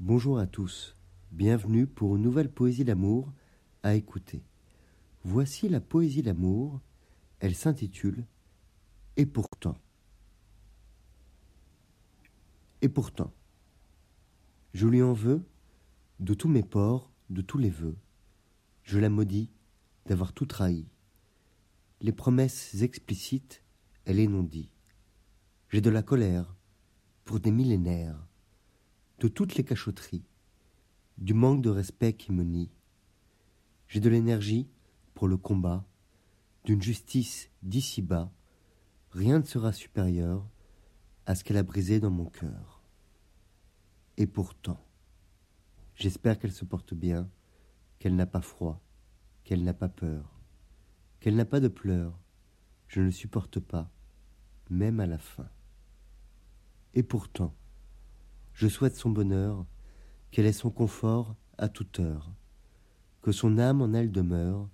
[0.00, 0.96] Bonjour à tous,
[1.30, 3.32] bienvenue pour une nouvelle poésie d'amour
[3.84, 4.42] à écouter.
[5.22, 6.80] Voici la poésie d'amour,
[7.38, 8.26] elle s'intitule
[9.16, 9.78] Et pourtant.
[12.82, 13.32] Et pourtant,
[14.74, 15.46] je lui en veux,
[16.18, 17.96] de tous mes ports, de tous les vœux,
[18.82, 19.48] je la maudis
[20.06, 20.88] d'avoir tout trahi.
[22.00, 23.62] Les promesses explicites,
[24.06, 24.70] elle est non dit.
[25.68, 26.56] J'ai de la colère
[27.24, 28.26] pour des millénaires
[29.20, 30.24] de toutes les cachotteries,
[31.18, 32.70] du manque de respect qui me nie.
[33.88, 34.68] J'ai de l'énergie
[35.14, 35.86] pour le combat,
[36.64, 38.32] d'une justice d'ici bas,
[39.10, 40.48] rien ne sera supérieur
[41.26, 42.82] à ce qu'elle a brisé dans mon cœur.
[44.16, 44.84] Et pourtant,
[45.94, 47.30] j'espère qu'elle se porte bien,
[47.98, 48.82] qu'elle n'a pas froid,
[49.44, 50.40] qu'elle n'a pas peur,
[51.20, 52.18] qu'elle n'a pas de pleurs,
[52.88, 53.90] je ne supporte pas,
[54.70, 55.48] même à la fin.
[56.94, 57.54] Et pourtant,
[58.54, 59.66] je souhaite son bonheur,
[60.30, 62.32] qu'elle ait son confort à toute heure,
[63.22, 64.68] que son âme en elle demeure,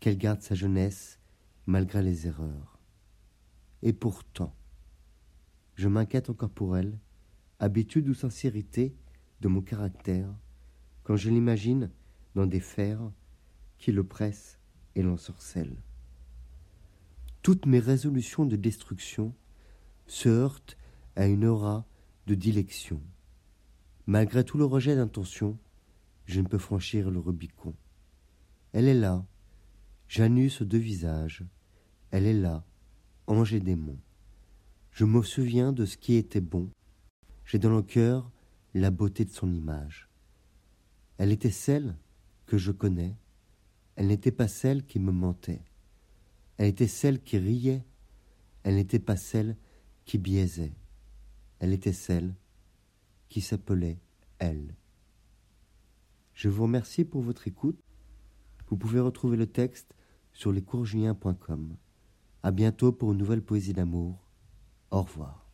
[0.00, 1.18] qu'elle garde sa jeunesse
[1.66, 2.78] malgré les erreurs.
[3.82, 4.54] Et pourtant,
[5.74, 6.98] je m'inquiète encore pour elle,
[7.60, 8.94] habitude ou sincérité
[9.40, 10.28] de mon caractère,
[11.04, 11.90] quand je l'imagine
[12.34, 13.00] dans des fers
[13.78, 14.58] qui le pressent
[14.96, 15.80] et l'ensorcellent.
[17.42, 19.32] Toutes mes résolutions de destruction
[20.06, 20.76] se heurtent
[21.14, 21.86] à une aura
[22.34, 23.00] dilection.
[24.06, 25.58] Malgré tout le rejet d'intention,
[26.24, 27.74] je ne peux franchir le Rubicon.
[28.72, 29.24] Elle est là,
[30.08, 31.44] Janus deux visages.
[32.10, 32.64] Elle est là,
[33.26, 33.98] ange et démon.
[34.90, 36.70] Je me souviens de ce qui était bon.
[37.44, 38.30] J'ai dans le cœur
[38.72, 40.08] la beauté de son image.
[41.18, 41.96] Elle était celle
[42.46, 43.16] que je connais.
[43.96, 45.62] Elle n'était pas celle qui me mentait.
[46.56, 47.84] Elle était celle qui riait.
[48.62, 49.56] Elle n'était pas celle
[50.04, 50.72] qui biaisait.
[51.60, 52.34] Elle était celle
[53.28, 53.98] qui s'appelait
[54.38, 54.74] elle.
[56.34, 57.80] Je vous remercie pour votre écoute.
[58.68, 59.94] Vous pouvez retrouver le texte
[60.32, 61.76] sur lescoursjulien.com.
[62.42, 64.28] À bientôt pour une nouvelle poésie d'amour.
[64.90, 65.47] Au revoir.